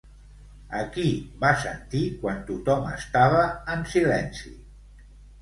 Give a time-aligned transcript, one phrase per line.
[0.77, 1.11] A qui
[1.43, 3.45] va sentir quan tothom estava
[3.77, 4.57] en silenci?